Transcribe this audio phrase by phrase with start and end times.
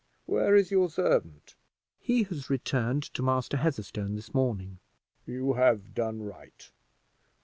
[0.25, 1.55] Where is your servant?"
[1.99, 4.79] "He has returned to Master Heatherstone this morning."
[5.27, 6.71] "You have done right.